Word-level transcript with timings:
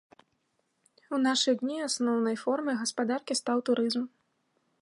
У 1.17 1.19
нашы 1.25 1.51
дні 1.61 1.77
асноўнай 1.89 2.35
формай 2.47 2.75
гаспадаркі 2.83 3.33
стаў 3.45 3.57
турызм. 3.69 4.03